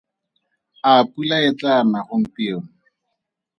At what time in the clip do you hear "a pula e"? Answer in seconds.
0.89-1.51